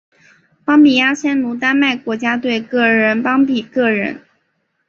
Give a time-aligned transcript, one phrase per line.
[0.65, 4.19] 邦比阿仙奴丹麦国家队个人邦比个人